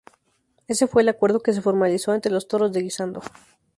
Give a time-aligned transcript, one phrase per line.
[0.67, 3.21] Ese fue el acuerdo que se formalizó ante los Toros de Guisando.